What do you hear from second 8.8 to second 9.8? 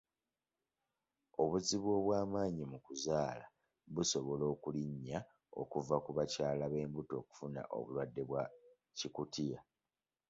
Kikutiya